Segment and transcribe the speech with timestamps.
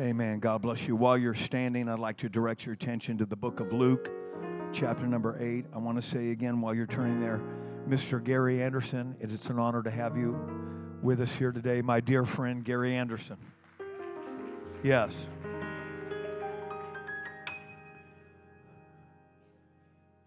[0.00, 0.38] Amen.
[0.38, 0.94] God bless you.
[0.94, 4.08] While you're standing, I'd like to direct your attention to the book of Luke,
[4.72, 5.66] chapter number eight.
[5.74, 7.42] I want to say again while you're turning there,
[7.88, 8.22] Mr.
[8.22, 10.38] Gary Anderson, it's an honor to have you
[11.02, 11.82] with us here today.
[11.82, 13.38] My dear friend, Gary Anderson.
[14.84, 15.26] Yes.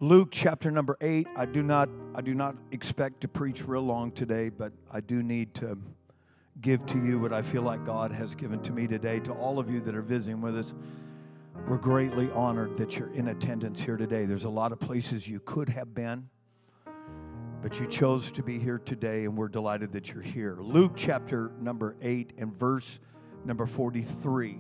[0.02, 4.12] Luke chapter number 8 I do not I do not expect to preach real long
[4.12, 5.78] today but I do need to
[6.62, 9.20] give to you what I feel like God has given to me today.
[9.21, 10.75] To all of you that are visiting with us,
[11.68, 14.25] we're greatly honored that you're in attendance here today.
[14.25, 16.29] There's a lot of places you could have been,
[17.61, 20.57] but you chose to be here today, and we're delighted that you're here.
[20.60, 23.00] Luke chapter number 8 and verse
[23.43, 24.57] number 43.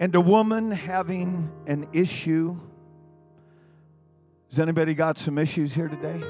[0.00, 2.58] And a woman having an issue.
[4.50, 6.22] Has anybody got some issues here today?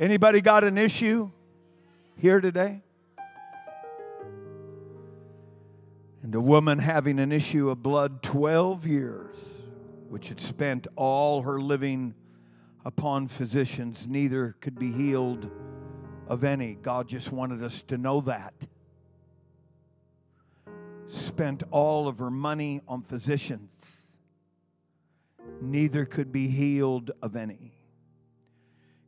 [0.00, 1.30] Anybody got an issue
[2.16, 2.82] here today?
[6.22, 9.34] And a woman having an issue of blood 12 years,
[10.08, 12.14] which had spent all her living
[12.82, 15.50] upon physicians, neither could be healed
[16.26, 16.78] of any.
[16.80, 18.54] God just wanted us to know that.
[21.08, 24.16] Spent all of her money on physicians,
[25.60, 27.74] neither could be healed of any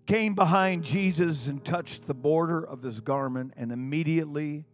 [0.06, 4.64] came behind Jesus and touched the border of his garment, and immediately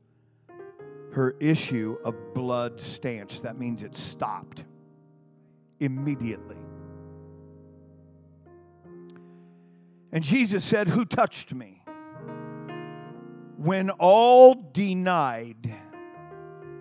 [1.12, 3.42] her issue of blood stanched.
[3.42, 4.64] That means it stopped
[5.80, 6.56] immediately.
[10.12, 11.82] And Jesus said, Who touched me?
[13.56, 15.74] When all denied,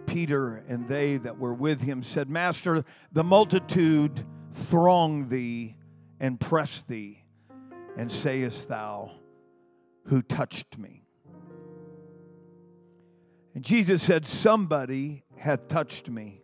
[0.06, 5.75] Peter and they that were with him said, Master, the multitude throng thee
[6.20, 7.16] and press thee
[7.98, 9.12] and sayest thou,
[10.06, 11.03] Who touched me?
[13.56, 16.42] And Jesus said, Somebody hath touched me,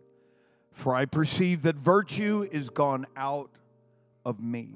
[0.72, 3.50] for I perceive that virtue is gone out
[4.26, 4.74] of me.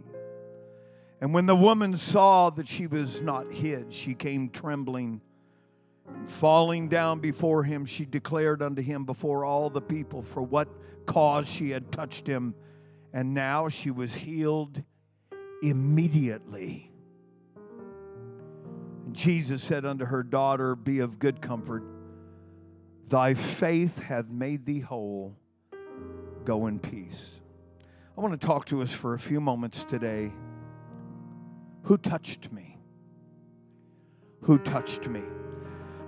[1.20, 5.20] And when the woman saw that she was not hid, she came trembling.
[6.06, 10.68] And falling down before him, she declared unto him before all the people for what
[11.06, 12.54] cause she had touched him.
[13.12, 14.84] And now she was healed
[15.62, 16.90] immediately.
[19.06, 21.84] And Jesus said unto her, Daughter, be of good comfort.
[23.08, 25.36] Thy faith hath made thee whole.
[26.44, 27.40] Go in peace.
[28.16, 30.32] I want to talk to us for a few moments today.
[31.84, 32.78] Who touched me?
[34.42, 35.22] Who touched me?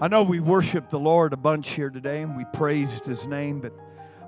[0.00, 3.60] I know we worship the Lord a bunch here today and we praised his name,
[3.60, 3.72] but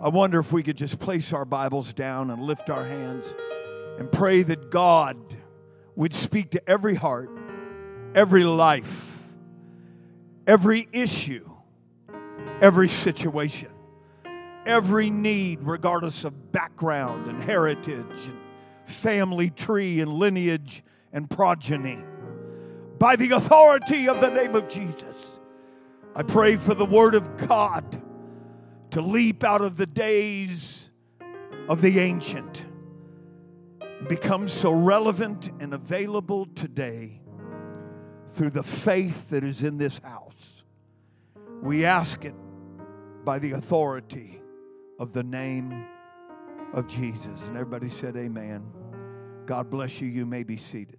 [0.01, 3.35] I wonder if we could just place our Bibles down and lift our hands
[3.99, 5.17] and pray that God
[5.97, 7.31] would speak to every heart,
[8.15, 9.23] every life,
[10.47, 11.49] every issue,
[12.61, 13.71] every situation,
[14.67, 18.39] every need, regardless of background and heritage and
[18.85, 20.83] family tree and lineage
[21.13, 22.03] and progeny.
[22.99, 25.17] By the authority of the name of Jesus,
[26.15, 28.03] I pray for the Word of God
[28.91, 30.91] to leap out of the days
[31.69, 32.65] of the ancient
[34.09, 37.21] becomes so relevant and available today
[38.31, 40.65] through the faith that is in this house.
[41.63, 42.35] We ask it
[43.25, 44.41] by the authority
[44.99, 45.87] of the name
[46.73, 47.47] of Jesus.
[47.47, 48.67] And everybody said, Amen.
[49.47, 50.09] God bless you.
[50.09, 50.99] You may be seated.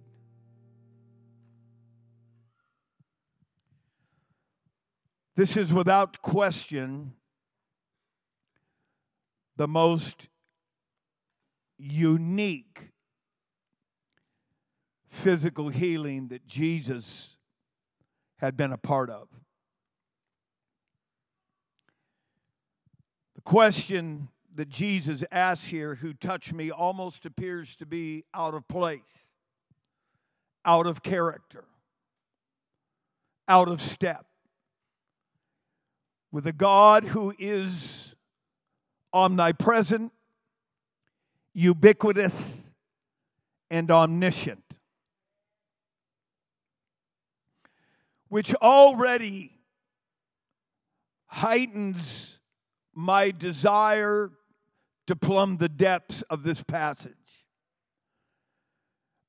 [5.36, 7.14] This is without question
[9.56, 10.30] the most
[11.78, 12.93] unique
[15.14, 17.38] physical healing that Jesus
[18.38, 19.28] had been a part of.
[23.36, 28.68] The question that Jesus asks here, who touched me, almost appears to be out of
[28.68, 29.36] place,
[30.66, 31.66] out of character,
[33.48, 34.26] out of step
[36.32, 38.16] with a God who is
[39.14, 40.12] omnipresent,
[41.54, 42.72] ubiquitous,
[43.70, 44.63] and omniscient.
[48.34, 49.60] Which already
[51.28, 52.40] heightens
[52.96, 54.32] my desire
[55.06, 57.46] to plumb the depths of this passage.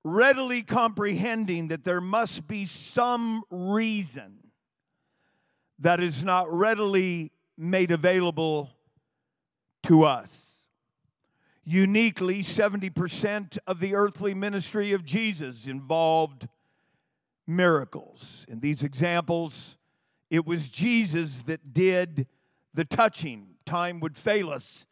[0.05, 4.39] Readily comprehending that there must be some reason
[5.79, 8.71] that is not readily made available
[9.83, 10.71] to us.
[11.63, 16.49] Uniquely, 70% of the earthly ministry of Jesus involved
[17.47, 18.45] miracles.
[18.49, 19.77] In these examples
[20.31, 22.27] it was Jesus that did
[22.73, 23.55] the touching.
[23.65, 24.87] Time would fail us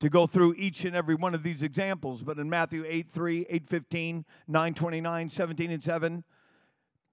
[0.00, 3.46] to go through each and every one of these examples, but in Matthew 8 3,
[3.48, 6.24] 8 15, 9 29, 17 and 7,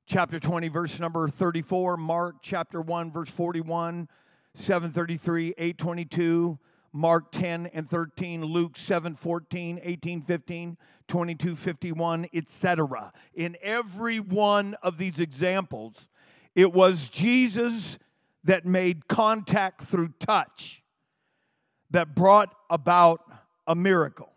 [0.05, 4.07] chapter 20, verse number 34, Mark chapter 1, verse 41,
[4.53, 6.59] 733, 822,
[6.93, 13.11] Mark 10 and 13, Luke 7 14, 18 15, 22 51, etc.
[13.33, 16.07] In every one of these examples,
[16.55, 17.97] it was Jesus
[18.43, 20.83] that made contact through touch
[21.89, 23.21] that brought about
[23.65, 24.31] a miracle.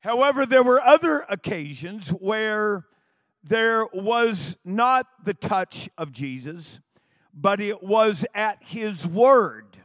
[0.00, 2.86] However, there were other occasions where
[3.42, 6.80] there was not the touch of Jesus,
[7.34, 9.81] but it was at his word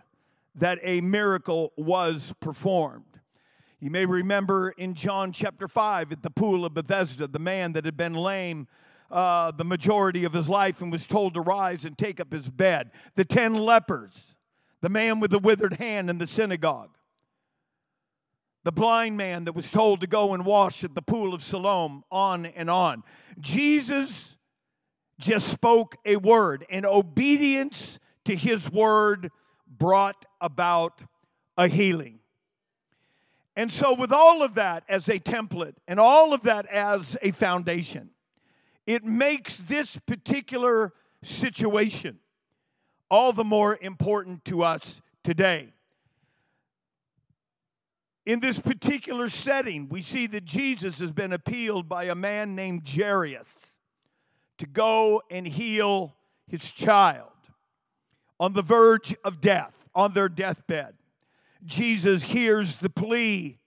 [0.58, 3.04] that a miracle was performed.
[3.80, 7.86] You may remember in John chapter 5 at the pool of Bethesda, the man that
[7.86, 8.68] had been lame
[9.10, 12.50] uh, the majority of his life and was told to rise and take up his
[12.50, 12.92] bed.
[13.16, 14.36] The ten lepers,
[14.82, 16.98] the man with the withered hand in the synagogue,
[18.64, 22.04] the blind man that was told to go and wash at the pool of Siloam,
[22.12, 23.04] on and on.
[23.40, 24.36] Jesus
[25.20, 29.32] just spoke a word, and obedience to his word
[29.68, 31.02] brought about
[31.58, 32.20] a healing.
[33.56, 37.32] And so, with all of that as a template and all of that as a
[37.32, 38.12] foundation,
[38.86, 40.94] it makes this particular
[41.24, 42.20] situation
[43.10, 45.74] all the more important to us today.
[48.26, 52.88] In this particular setting, we see that Jesus has been appealed by a man named
[52.88, 53.72] Jairus
[54.58, 57.32] to go and heal his child
[58.40, 60.94] on the verge of death, on their deathbed.
[61.66, 63.58] Jesus hears the plea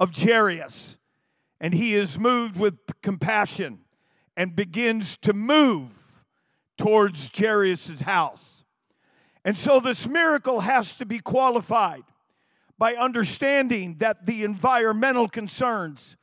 [0.00, 0.96] of Jairus
[1.60, 3.80] and he is moved with compassion
[4.36, 6.24] and begins to move
[6.78, 8.64] towards Jairus' house.
[9.44, 12.04] And so this miracle has to be qualified
[12.78, 16.16] by understanding that the environmental concerns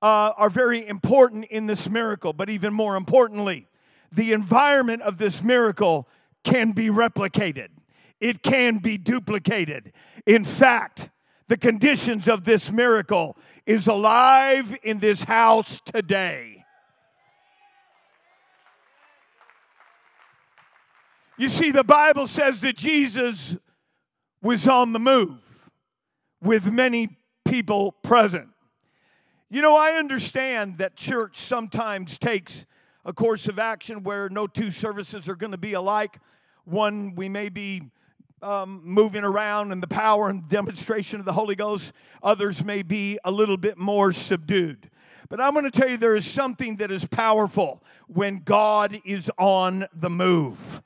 [0.00, 3.68] uh, are very important in this miracle, but even more importantly,
[4.10, 6.08] the environment of this miracle
[6.42, 7.68] can be replicated,
[8.22, 9.92] it can be duplicated.
[10.26, 11.10] In fact,
[11.48, 13.36] the conditions of this miracle
[13.66, 16.64] is alive in this house today.
[21.36, 23.56] You see, the Bible says that Jesus
[24.40, 25.68] was on the move
[26.40, 28.50] with many people present.
[29.50, 32.66] You know, I understand that church sometimes takes
[33.04, 36.20] a course of action where no two services are going to be alike.
[36.64, 37.90] One, we may be
[38.42, 41.92] um, moving around and the power and demonstration of the Holy Ghost,
[42.22, 44.90] others may be a little bit more subdued.
[45.28, 49.30] But I'm going to tell you there is something that is powerful when God is
[49.38, 50.82] on the move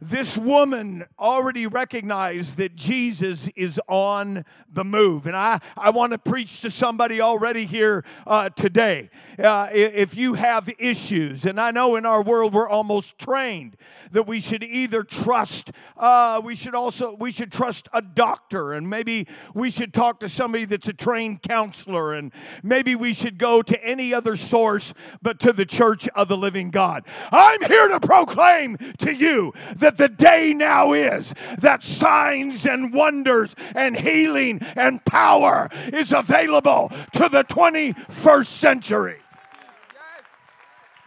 [0.00, 5.26] this woman already recognized that Jesus is on the move.
[5.26, 9.10] And I, I want to preach to somebody already here uh, today.
[9.38, 13.76] Uh, if you have issues, and I know in our world we're almost trained
[14.12, 18.88] that we should either trust, uh, we should also, we should trust a doctor, and
[18.88, 22.32] maybe we should talk to somebody that's a trained counselor, and
[22.62, 26.70] maybe we should go to any other source but to the church of the living
[26.70, 27.04] God.
[27.30, 32.92] I'm here to proclaim to you that that the day now is that signs and
[32.92, 39.18] wonders and healing and power is available to the 21st century.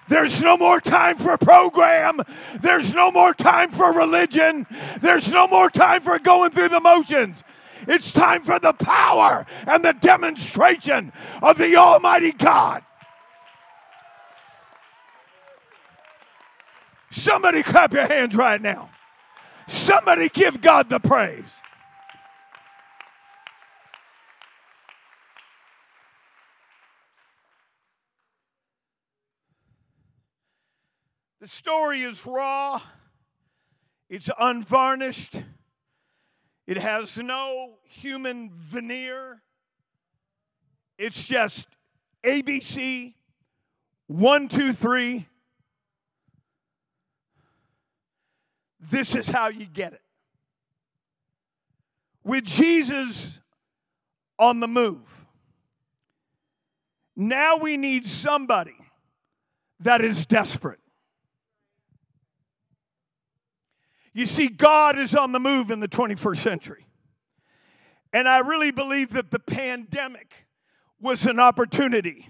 [0.09, 2.19] There's no more time for program.
[2.59, 4.67] There's no more time for religion.
[4.99, 7.41] There's no more time for going through the motions.
[7.87, 12.83] It's time for the power and the demonstration of the Almighty God.
[17.13, 18.89] Somebody clap your hands right now.
[19.67, 21.45] Somebody give God the praise.
[31.39, 32.81] The story is raw,
[34.09, 35.35] it's unvarnished,
[36.65, 39.43] it has no human veneer.
[40.97, 41.67] It's just
[42.23, 43.13] ABC,
[44.07, 45.27] one, two, three,
[48.89, 50.01] This is how you get it.
[52.23, 53.39] With Jesus
[54.37, 55.25] on the move,
[57.15, 58.75] now we need somebody
[59.79, 60.79] that is desperate.
[64.13, 66.85] You see, God is on the move in the 21st century.
[68.11, 70.33] And I really believe that the pandemic
[70.99, 72.29] was an opportunity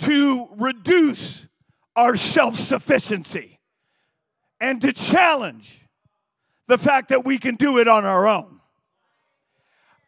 [0.00, 1.46] to reduce
[1.96, 3.55] our self sufficiency
[4.60, 5.86] and to challenge
[6.66, 8.60] the fact that we can do it on our own.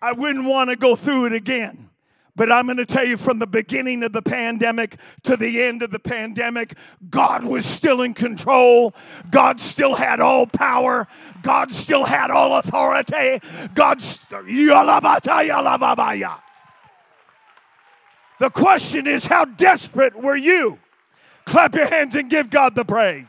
[0.00, 1.88] I wouldn't want to go through it again.
[2.38, 5.83] But I'm going to tell you from the beginning of the pandemic to the end
[5.83, 6.75] of the pandemic,
[7.11, 8.95] God was still in control.
[9.28, 11.09] God still had all power.
[11.43, 13.40] God still had all authority.
[13.75, 14.00] God.
[14.47, 16.38] Ya
[18.38, 20.78] The question is, how desperate were you?
[21.45, 23.26] Clap your hands and give God the praise.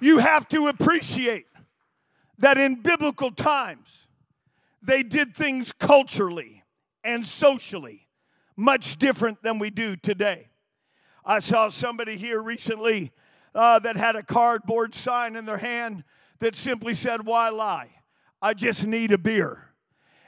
[0.00, 1.46] You have to appreciate
[2.38, 4.06] that in biblical times,
[4.82, 6.62] they did things culturally
[7.02, 8.08] and socially
[8.56, 10.48] much different than we do today.
[11.24, 13.12] I saw somebody here recently
[13.54, 16.04] uh, that had a cardboard sign in their hand
[16.40, 17.90] that simply said, Why lie?
[18.42, 19.70] I just need a beer.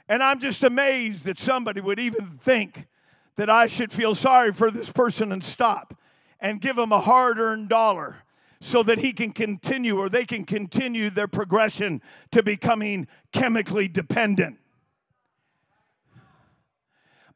[0.09, 2.87] And I'm just amazed that somebody would even think
[3.35, 5.93] that I should feel sorry for this person and stop
[6.39, 8.23] and give them a hard earned dollar
[8.59, 14.57] so that he can continue or they can continue their progression to becoming chemically dependent.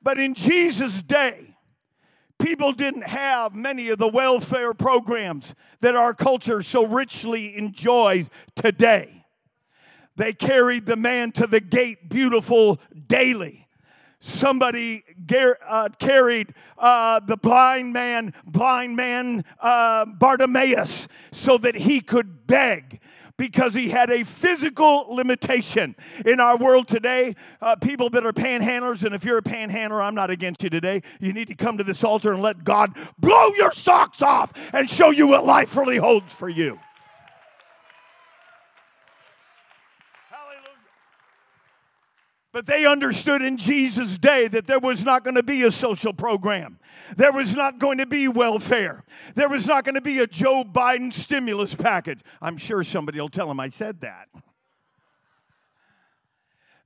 [0.01, 1.55] But in Jesus' day,
[2.39, 9.25] people didn't have many of the welfare programs that our culture so richly enjoys today.
[10.15, 13.60] They carried the man to the gate beautiful daily
[14.21, 15.03] somebody
[15.67, 23.01] uh, carried uh, the blind man, blind man uh, Bartimaeus, so that he could beg
[23.37, 25.95] because he had a physical limitation.
[26.25, 30.13] In our world today, uh, people that are panhandlers, and if you're a panhandler, I'm
[30.13, 33.47] not against you today, you need to come to this altar and let God blow
[33.57, 36.79] your socks off and show you what life really holds for you.
[42.51, 46.13] But they understood in Jesus' day that there was not going to be a social
[46.13, 46.79] program.
[47.15, 49.03] There was not going to be welfare.
[49.35, 52.19] There was not going to be a Joe Biden stimulus package.
[52.41, 54.27] I'm sure somebody will tell him I said that.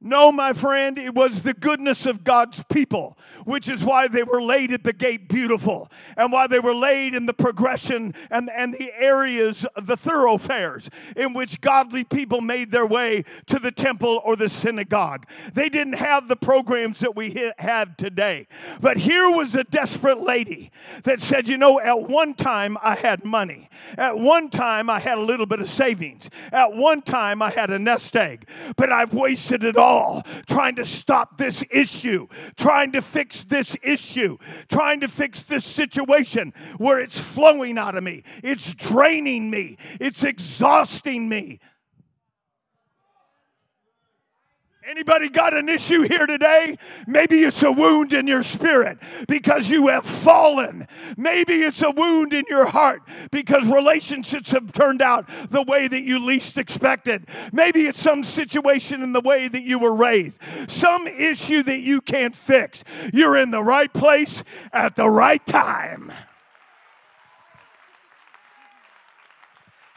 [0.05, 4.39] No, my friend, it was the goodness of God's people, which is why they were
[4.39, 8.71] laid at the gate beautiful and why they were laid in the progression and, and
[8.75, 14.35] the areas, the thoroughfares in which godly people made their way to the temple or
[14.35, 15.25] the synagogue.
[15.55, 18.45] They didn't have the programs that we have today.
[18.79, 20.69] But here was a desperate lady
[21.01, 25.17] that said, You know, at one time I had money, at one time I had
[25.17, 28.47] a little bit of savings, at one time I had a nest egg,
[28.77, 29.94] but I've wasted it all
[30.47, 34.37] trying to stop this issue, trying to fix this issue,
[34.69, 40.23] trying to fix this situation where it's flowing out of me, it's draining me, it's
[40.23, 41.59] exhausting me.
[44.88, 46.77] Anybody got an issue here today?
[47.08, 50.86] Maybe it's a wound in your spirit because you have fallen.
[51.18, 53.01] Maybe it's a wound in your heart
[53.32, 57.27] because relationships have turned out the way that you least expected.
[57.51, 60.38] Maybe it's some situation in the way that you were raised,
[60.70, 62.84] some issue that you can't fix.
[63.12, 66.12] You're in the right place at the right time.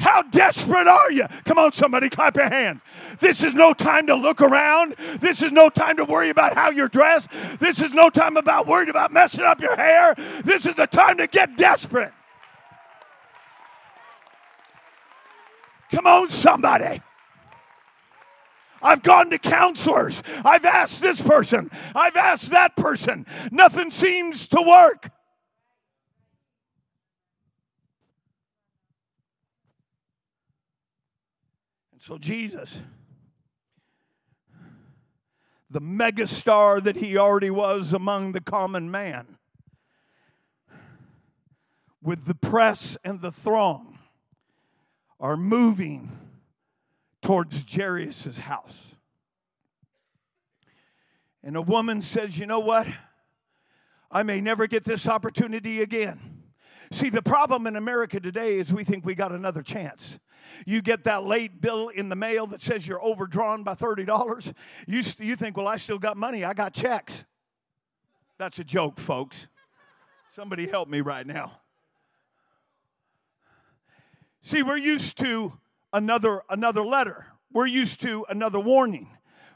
[0.09, 1.27] How desperate are you?
[1.45, 2.81] Come on, somebody, clap your hand.
[3.19, 4.95] This is no time to look around.
[5.21, 7.31] This is no time to worry about how you're dressed.
[7.61, 10.15] This is no time about worried about messing up your hair.
[10.45, 12.13] This is the time to get desperate.
[15.93, 17.03] Come on, somebody.
[18.81, 20.23] I've gone to counselors.
[20.43, 21.71] I've asked this person.
[21.95, 23.27] I've asked that person.
[23.53, 25.11] Nothing seems to work.
[32.09, 32.81] So, Jesus,
[35.69, 39.37] the megastar that he already was among the common man,
[42.01, 43.99] with the press and the throng,
[45.21, 46.11] are moving
[47.21, 48.95] towards Jairus' house.
[51.43, 52.89] And a woman says, You know what?
[54.11, 56.45] I may never get this opportunity again.
[56.91, 60.19] See, the problem in America today is we think we got another chance.
[60.67, 64.55] You get that late bill in the mail that says you're overdrawn by $30.
[64.87, 66.45] You, you think, well, I still got money.
[66.45, 67.25] I got checks.
[68.39, 69.49] That's a joke, folks.
[70.35, 71.61] Somebody help me right now.
[74.43, 75.59] See, we're used to
[75.93, 77.27] another, another letter.
[77.53, 79.09] We're used to another warning.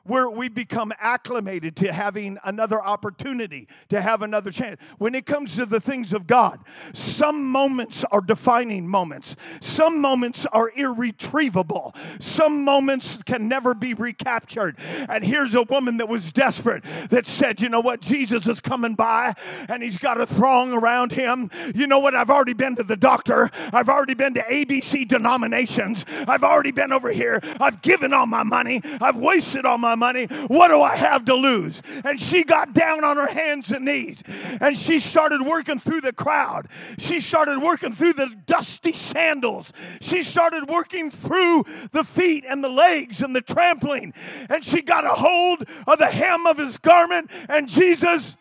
[0.05, 4.81] Where we become acclimated to having another opportunity, to have another chance.
[4.99, 6.61] When it comes to the things of God,
[6.93, 14.77] some moments are defining moments, some moments are irretrievable, some moments can never be recaptured.
[15.09, 18.01] And here's a woman that was desperate that said, You know what?
[18.01, 19.35] Jesus is coming by
[19.69, 21.51] and he's got a throng around him.
[21.75, 22.15] You know what?
[22.15, 26.93] I've already been to the doctor, I've already been to ABC denominations, I've already been
[26.93, 30.25] over here, I've given all my money, I've wasted all my my money.
[30.47, 31.83] What do I have to lose?
[32.05, 34.23] And she got down on her hands and knees
[34.61, 36.69] and she started working through the crowd.
[36.99, 39.73] She started working through the dusty sandals.
[40.01, 44.15] She started working through the feet and the legs and the trampling.
[44.49, 48.37] And she got a hold of the hem of his garment and Jesus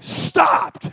[0.00, 0.90] stopped.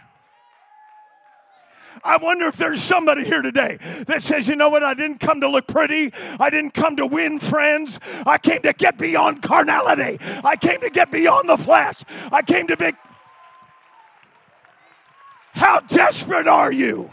[2.06, 5.42] I wonder if there's somebody here today that says, you know what, I didn't come
[5.42, 6.14] to look pretty.
[6.40, 8.00] I didn't come to win friends.
[8.26, 10.20] I came to get beyond carnality.
[10.44, 12.04] I came to get beyond the flesh.
[12.32, 12.92] I came to be.
[15.54, 17.10] How desperate are you?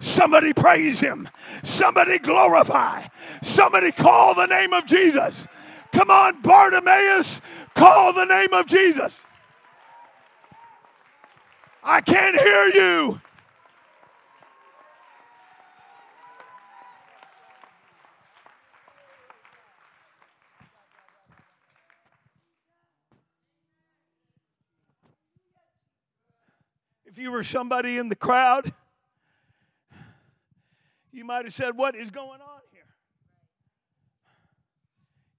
[0.00, 1.28] Somebody praise him.
[1.64, 3.04] Somebody glorify.
[3.42, 5.46] Somebody call the name of Jesus.
[5.92, 7.40] Come on, Bartimaeus,
[7.74, 9.22] call the name of Jesus.
[11.90, 13.20] I can't hear you.
[27.06, 28.70] If you were somebody in the crowd,
[31.10, 32.82] you might have said, What is going on here?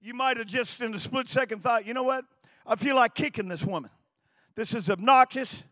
[0.02, 2.24] You might have just in a split second thought, You know what?
[2.66, 3.90] I feel like kicking this woman.
[4.56, 5.62] This is obnoxious.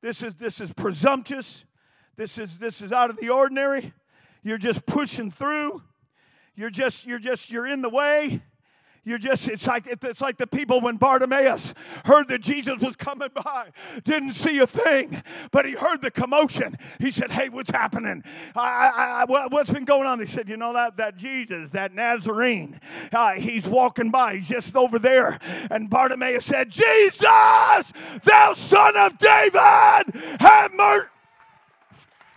[0.00, 1.64] This is this is presumptuous.
[2.16, 3.92] This is this is out of the ordinary.
[4.42, 5.82] You're just pushing through.
[6.54, 8.42] You're just you're just you're in the way.
[9.04, 11.74] You're just, it's like, it's like the people when Bartimaeus
[12.04, 13.70] heard that Jesus was coming by,
[14.04, 16.74] didn't see a thing, but he heard the commotion.
[17.00, 18.22] He said, Hey, what's happening?
[18.54, 20.18] I, I, I, what's been going on?
[20.18, 22.80] They said, You know that, that Jesus, that Nazarene,
[23.12, 25.38] uh, he's walking by, he's just over there.
[25.70, 29.60] And Bartimaeus said, Jesus, thou son of David,
[30.40, 31.08] have mercy.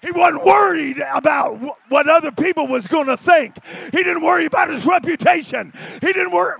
[0.01, 1.59] He wasn't worried about
[1.89, 3.63] what other people was going to think.
[3.91, 5.71] He didn't worry about his reputation.
[6.01, 6.59] He didn't worry.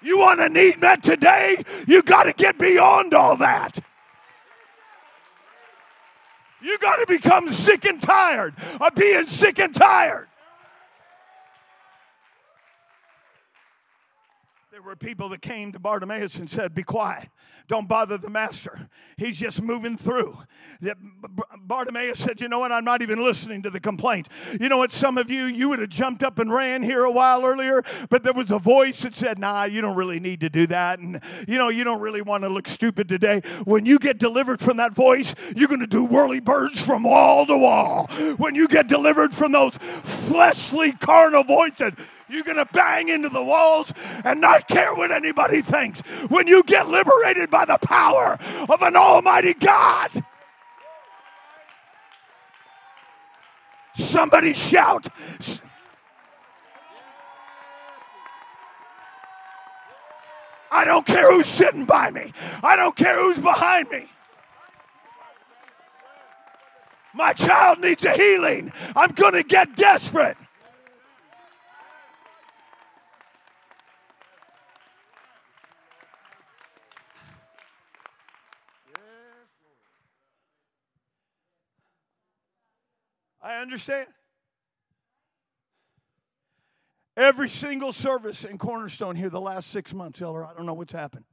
[0.00, 1.62] You want a need met today?
[1.86, 3.78] You got to get beyond all that.
[6.62, 10.28] You got to become sick and tired of being sick and tired.
[14.70, 17.28] There were people that came to Bartimaeus and said, Be quiet.
[17.66, 18.90] Don't bother the master.
[19.16, 20.36] He's just moving through.
[21.56, 22.72] Bartimaeus said, You know what?
[22.72, 24.28] I'm not even listening to the complaint.
[24.60, 24.92] You know what?
[24.92, 28.22] Some of you, you would have jumped up and ran here a while earlier, but
[28.22, 30.98] there was a voice that said, Nah, you don't really need to do that.
[30.98, 33.40] And, you know, you don't really want to look stupid today.
[33.64, 37.46] When you get delivered from that voice, you're going to do whirly birds from wall
[37.46, 38.08] to wall.
[38.36, 41.92] When you get delivered from those fleshly, carnal voices,
[42.28, 43.92] you're going to bang into the walls
[44.24, 46.00] and not care what anybody thinks.
[46.28, 48.36] When you get liberated by the power
[48.68, 50.10] of an almighty God.
[53.94, 55.06] Somebody shout.
[60.72, 62.32] I don't care who's sitting by me.
[62.64, 64.08] I don't care who's behind me.
[67.14, 68.72] My child needs a healing.
[68.96, 70.36] I'm going to get desperate.
[83.44, 84.06] I understand.
[87.16, 90.92] Every single service in Cornerstone here the last six months, Elder, I don't know what's
[90.92, 91.24] happened.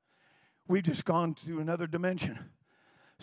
[0.66, 2.40] We've just gone to another dimension.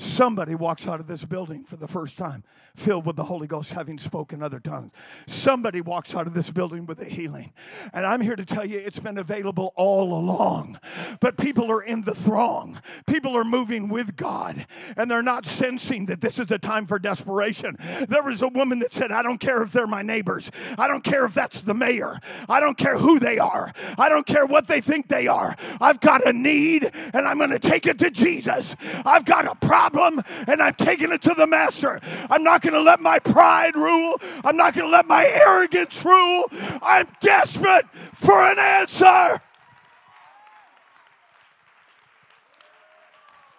[0.00, 2.44] Somebody walks out of this building for the first time,
[2.76, 4.92] filled with the Holy Ghost, having spoken other tongues.
[5.26, 7.52] Somebody walks out of this building with a healing.
[7.92, 10.78] And I'm here to tell you it's been available all along.
[11.20, 16.06] But people are in the throng, people are moving with God, and they're not sensing
[16.06, 17.76] that this is a time for desperation.
[18.08, 21.02] There was a woman that said, I don't care if they're my neighbors, I don't
[21.02, 24.68] care if that's the mayor, I don't care who they are, I don't care what
[24.68, 25.56] they think they are.
[25.80, 28.76] I've got a need, and I'm going to take it to Jesus.
[29.04, 32.00] I've got a problem problem and I'm taking it to the master.
[32.30, 34.20] I'm not going to let my pride rule.
[34.44, 36.44] I'm not going to let my arrogance rule.
[36.82, 39.40] I'm desperate for an answer.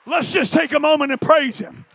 [0.05, 1.85] Let's just take a moment and praise Him.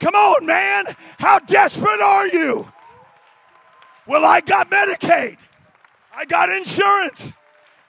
[0.00, 0.86] Come on, man.
[1.18, 2.72] How desperate are you?
[4.04, 5.38] Well, I got Medicaid.
[6.12, 7.34] I got insurance.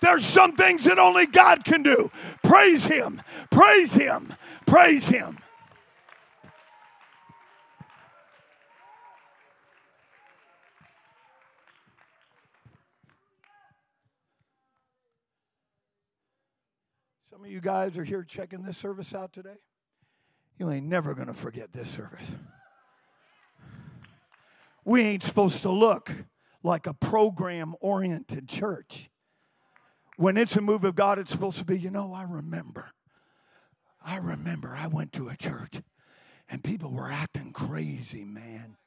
[0.04, 2.12] There's some things that only God can do.
[2.44, 3.22] Praise Him.
[3.50, 4.34] Praise Him.
[4.66, 5.38] Praise Him.
[17.32, 19.56] Some of you guys are here checking this service out today.
[20.60, 22.30] You ain't never going to forget this service.
[24.84, 26.12] We ain't supposed to look
[26.62, 29.10] like a program oriented church.
[30.18, 32.92] When it's a move of God, it's supposed to be, you know, I remember.
[34.06, 35.82] I remember I went to a church
[36.50, 38.78] and people were acting crazy, man.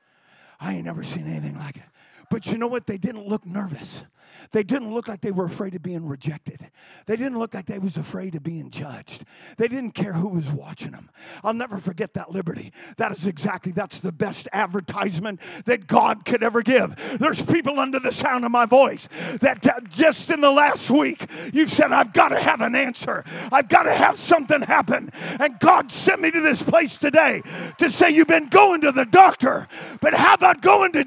[0.60, 1.82] I ain't never seen anything like it.
[2.30, 2.86] But you know what?
[2.86, 4.04] They didn't look nervous.
[4.52, 6.70] They didn't look like they were afraid of being rejected.
[7.06, 9.24] They didn't look like they was afraid of being judged.
[9.56, 11.10] They didn't care who was watching them.
[11.42, 12.72] I'll never forget that liberty.
[12.96, 16.94] That is exactly that's the best advertisement that God could ever give.
[17.18, 19.08] There's people under the sound of my voice
[19.40, 23.24] that just in the last week you've said I've got to have an answer.
[23.50, 25.10] I've got to have something happen.
[25.40, 27.42] And God sent me to this place today
[27.78, 29.66] to say you've been going to the doctor,
[30.00, 31.06] but how about going to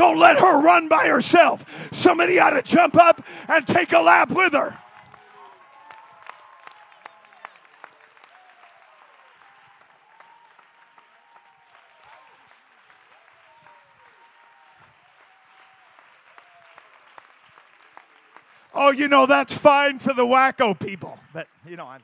[0.00, 1.92] Don't let her run by herself.
[1.92, 4.78] Somebody ought to jump up and take a lap with her.
[18.72, 21.20] Oh, you know, that's fine for the wacko people.
[21.34, 22.00] But, you know, I'm,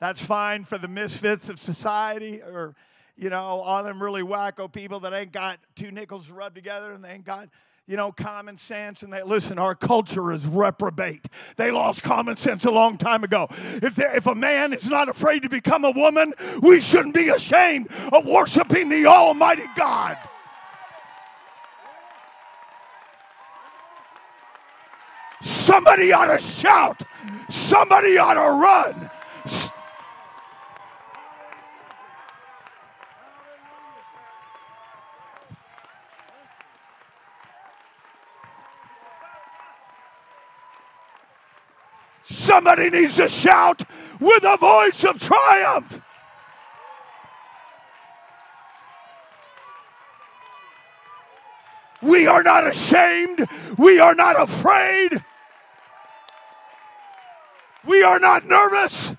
[0.00, 2.74] that's fine for the misfits of society or
[3.18, 7.04] you know, all them really wacko people that ain't got two nickels rubbed together and
[7.04, 7.48] they ain't got,
[7.88, 9.02] you know, common sense.
[9.02, 11.26] And they listen, our culture is reprobate.
[11.56, 13.48] They lost common sense a long time ago.
[13.50, 17.88] If, if a man is not afraid to become a woman, we shouldn't be ashamed
[18.12, 20.16] of worshiping the Almighty God.
[25.42, 27.02] Somebody ought to shout.
[27.50, 29.10] Somebody ought to run.
[42.58, 43.84] Somebody needs to shout
[44.18, 46.00] with a voice of triumph.
[52.02, 53.46] We are not ashamed.
[53.78, 55.22] We are not afraid.
[57.86, 59.14] We are not nervous.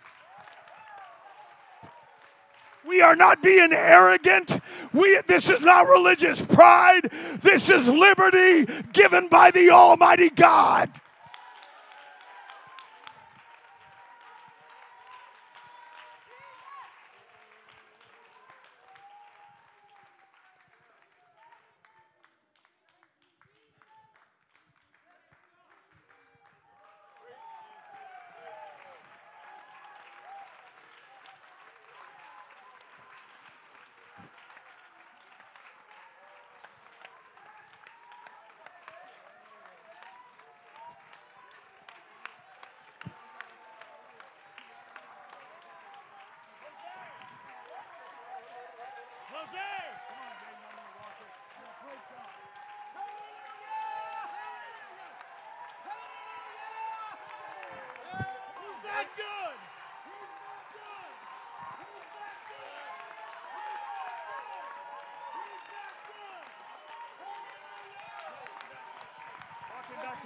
[2.86, 4.60] We are not being arrogant.
[4.92, 7.10] We, this is not religious pride.
[7.40, 10.92] This is liberty given by the Almighty God.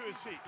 [0.03, 0.39] To his seat.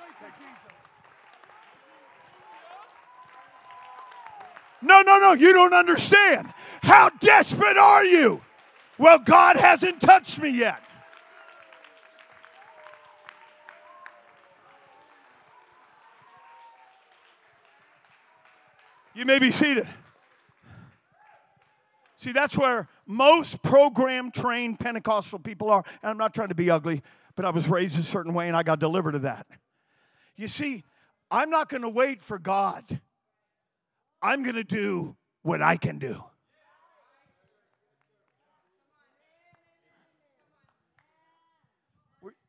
[4.82, 6.54] No, no, no, you don't understand.
[6.84, 8.45] How desperate are you?
[8.98, 10.82] Well, God hasn't touched me yet.
[19.14, 19.88] You may be seated.
[22.18, 25.84] See, that's where most program trained Pentecostal people are.
[26.02, 27.02] And I'm not trying to be ugly
[27.36, 29.46] but I was raised a certain way and I got delivered of that.
[30.36, 30.84] You see,
[31.30, 33.02] I'm not going to wait for God.
[34.22, 36.24] I'm going to do what I can do.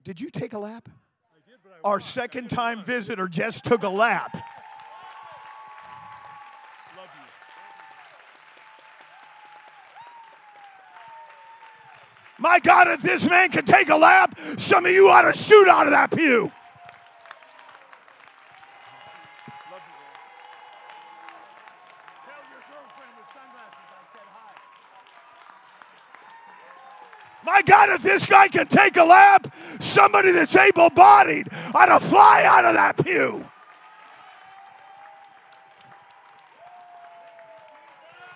[0.07, 0.89] Did you take a lap?
[1.83, 4.37] Our second time visitor just took a lap.
[12.39, 15.67] My God, if this man can take a lap, some of you ought to shoot
[15.67, 16.53] out of that pew.
[27.57, 31.99] My God, if this guy can take a lap, somebody that's able bodied ought to
[32.05, 33.43] fly out of that pew.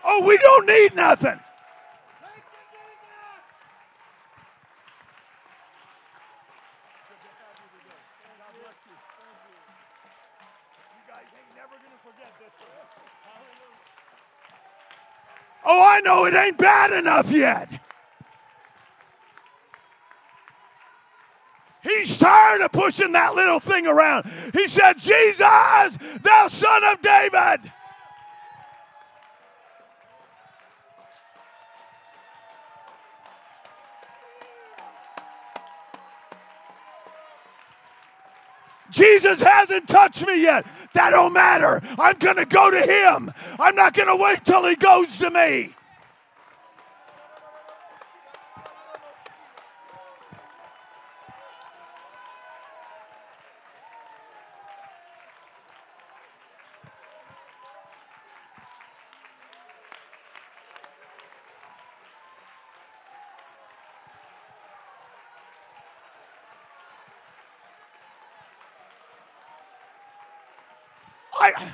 [0.03, 1.39] Oh, we don't need nothing.
[15.67, 17.69] Oh, I know it ain't bad enough yet.
[21.83, 24.31] He's tired of pushing that little thing around.
[24.53, 27.73] He said, Jesus, thou son of David.
[38.91, 40.67] Jesus hasn't touched me yet.
[40.95, 41.81] That don't matter.
[41.99, 43.33] I'm going to go to him.
[43.59, 45.75] I'm not going to wait till he goes to me.
[71.41, 71.73] I,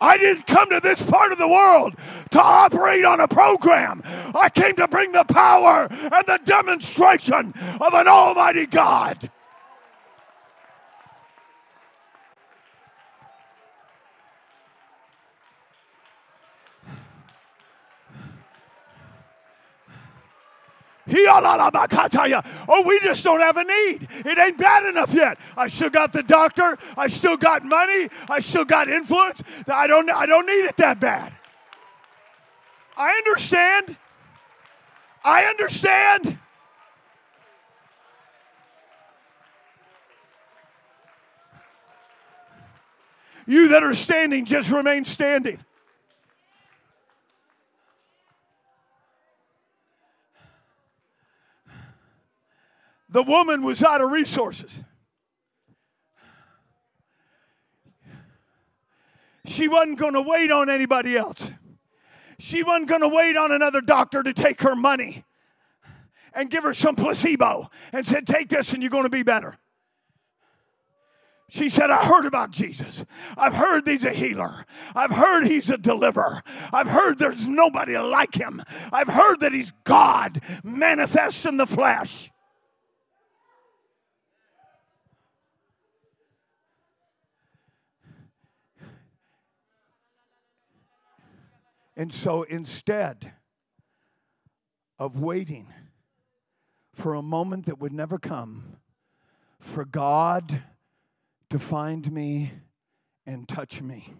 [0.00, 1.94] I didn't come to this part of the world
[2.32, 4.02] to operate on a program.
[4.04, 9.30] I came to bring the power and the demonstration of an almighty God.
[22.68, 24.08] Oh, we just don't have a need.
[24.24, 25.38] It ain't bad enough yet.
[25.56, 26.78] I still got the doctor.
[26.96, 28.08] I still got money.
[28.28, 29.42] I still got influence.
[29.66, 31.32] I don't, I don't need it that bad.
[32.96, 33.96] I understand.
[35.24, 36.38] I understand.
[43.46, 45.63] You that are standing, just remain standing.
[53.14, 54.72] The woman was out of resources.
[59.46, 61.48] She wasn't going to wait on anybody else.
[62.40, 65.22] She wasn't going to wait on another doctor to take her money
[66.32, 69.56] and give her some placebo and said, Take this and you're going to be better.
[71.50, 73.04] She said, I heard about Jesus.
[73.36, 74.66] I've heard he's a healer.
[74.96, 76.42] I've heard he's a deliverer.
[76.72, 78.60] I've heard there's nobody like him.
[78.92, 82.32] I've heard that he's God manifest in the flesh.
[91.96, 93.32] And so instead
[94.98, 95.72] of waiting
[96.92, 98.78] for a moment that would never come,
[99.60, 100.62] for God
[101.50, 102.52] to find me
[103.26, 104.12] and touch me,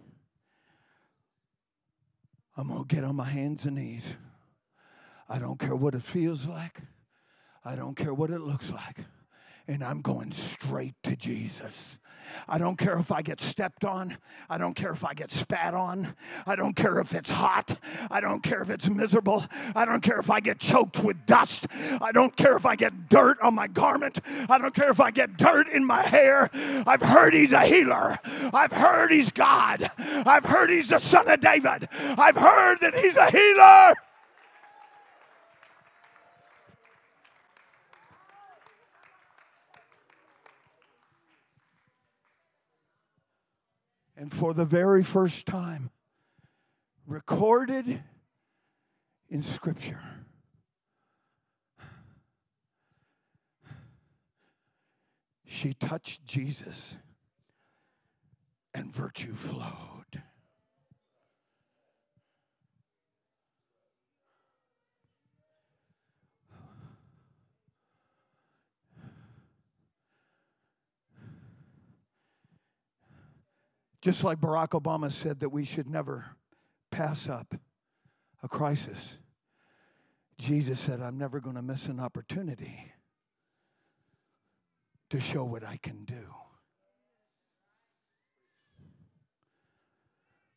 [2.57, 4.15] I'm going to get on my hands and knees.
[5.27, 6.81] I don't care what it feels like,
[7.63, 8.99] I don't care what it looks like
[9.67, 11.99] and I'm going straight to Jesus.
[12.47, 14.17] I don't care if I get stepped on.
[14.49, 16.15] I don't care if I get spat on.
[16.45, 17.77] I don't care if it's hot.
[18.11, 19.43] I don't care if it's miserable.
[19.75, 21.67] I don't care if I get choked with dust.
[22.01, 24.19] I don't care if I get dirt on my garment.
[24.49, 26.49] I don't care if I get dirt in my hair.
[26.85, 28.17] I've heard he's a healer.
[28.53, 29.89] I've heard he's God.
[29.97, 31.87] I've heard he's the son of David.
[32.17, 33.93] I've heard that he's a healer.
[44.17, 45.89] And for the very first time,
[47.05, 48.01] recorded
[49.29, 49.99] in Scripture,
[55.45, 56.95] she touched Jesus
[58.73, 59.94] and virtue flowed.
[74.05, 76.25] Just like Barack Obama said that we should never
[76.91, 77.55] pass up
[78.43, 79.17] a crisis,
[80.37, 82.91] Jesus said, I'm never going to miss an opportunity
[85.09, 86.23] to show what I can do.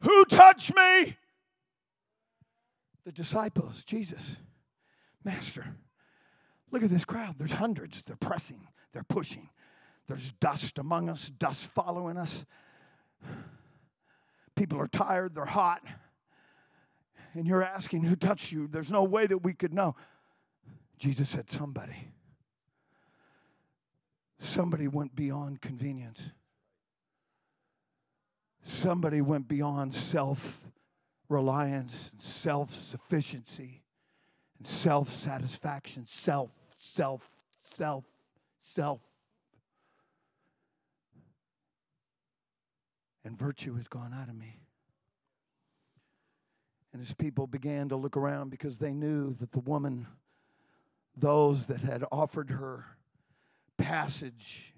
[0.02, 1.16] Who touched me?
[3.06, 4.37] The disciples, Jesus,
[5.24, 5.74] Master.
[6.70, 7.37] Look at this crowd.
[7.38, 8.04] There's hundreds.
[8.04, 9.48] They're pressing, they're pushing.
[10.06, 12.44] There's dust among us, dust following us.
[14.54, 15.83] People are tired, they're hot.
[17.35, 18.66] And you're asking who touched you.
[18.66, 19.94] There's no way that we could know.
[20.98, 22.09] Jesus said, Somebody.
[24.38, 26.31] Somebody went beyond convenience.
[28.62, 30.64] Somebody went beyond self
[31.28, 33.83] reliance and self sufficiency
[34.59, 36.07] and self satisfaction.
[36.07, 37.28] Self, self,
[37.61, 38.04] self,
[38.61, 39.00] self.
[43.28, 44.56] And virtue has gone out of me.
[46.94, 50.06] And as people began to look around because they knew that the woman,
[51.14, 52.86] those that had offered her
[53.76, 54.72] passage,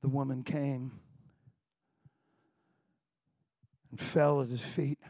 [0.00, 0.92] the woman came
[3.90, 5.00] and fell at his feet.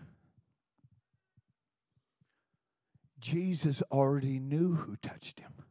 [3.21, 5.66] Jesus already knew who touched him.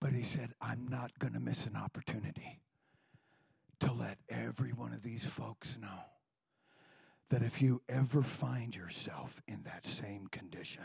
[0.00, 2.60] But he said, I'm not going to miss an opportunity
[3.80, 6.04] to let every one of these folks know
[7.30, 10.84] that if you ever find yourself in that same condition,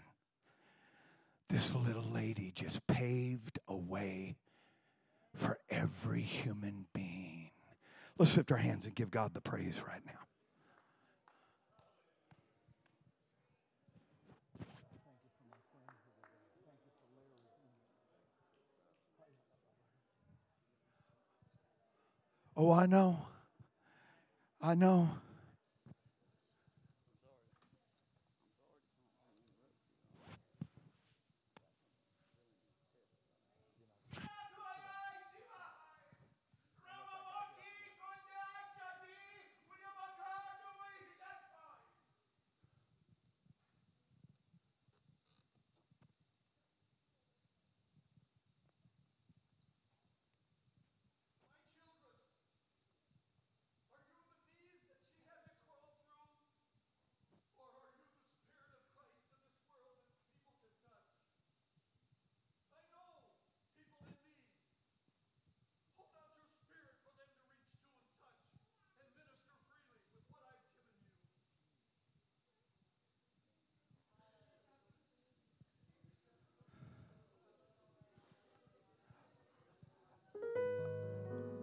[1.50, 4.36] this little lady just paved a way
[5.36, 7.52] for every human being.
[8.18, 10.14] Let's lift our hands and give God the praise right now.
[22.56, 23.18] Oh, I know.
[24.62, 25.10] I know.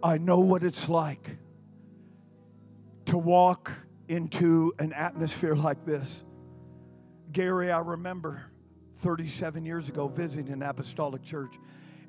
[0.03, 1.37] I know what it's like
[3.05, 3.71] to walk
[4.07, 6.23] into an atmosphere like this.
[7.31, 8.51] Gary, I remember
[8.97, 11.55] 37 years ago visiting an apostolic church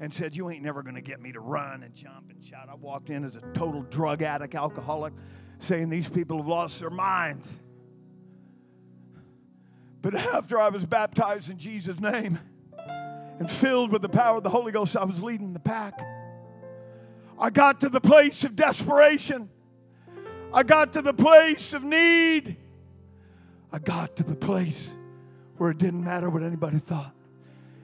[0.00, 2.68] and said, You ain't never going to get me to run and jump and shout.
[2.68, 5.12] I walked in as a total drug addict, alcoholic,
[5.58, 7.60] saying these people have lost their minds.
[10.00, 12.38] But after I was baptized in Jesus' name
[13.38, 16.00] and filled with the power of the Holy Ghost, I was leading the pack.
[17.42, 19.50] I got to the place of desperation.
[20.54, 22.56] I got to the place of need.
[23.72, 24.94] I got to the place
[25.56, 27.16] where it didn't matter what anybody thought.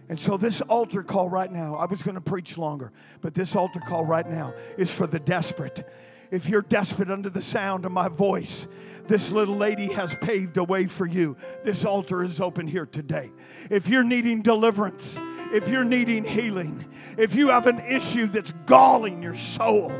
[0.09, 3.57] And so, this altar call right now, I was going to preach longer, but this
[3.57, 5.85] altar call right now is for the desperate.
[6.31, 8.69] If you're desperate under the sound of my voice,
[9.09, 11.37] this little lady has paved a way for you.
[11.65, 13.33] This altar is open here today.
[13.71, 15.19] If you're needing deliverance,
[15.53, 16.85] if you're needing healing,
[17.17, 19.93] if you have an issue that's galling your soul,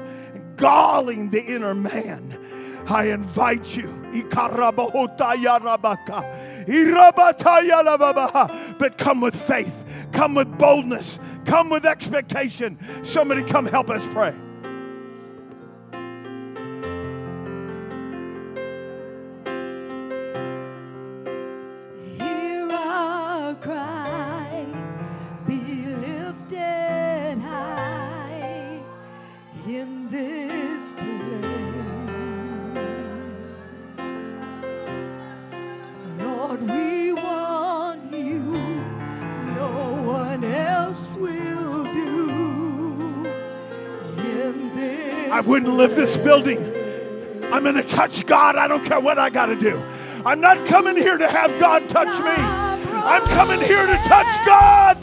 [0.57, 2.39] galling the inner man,
[2.87, 3.95] I invite you.
[8.79, 12.79] But come with faith, come with boldness, come with expectation.
[13.05, 14.35] Somebody come help us pray.
[45.39, 46.59] I wouldn't live this building.
[47.53, 48.57] I'm going to touch God.
[48.57, 49.81] I don't care what I got to do.
[50.27, 52.35] I'm not coming here to have God touch me.
[52.35, 54.99] I'm coming here to touch God.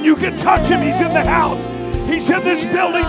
[0.00, 0.80] On, you can touch him.
[0.80, 1.62] He's in the house,
[2.08, 3.04] he's in this building.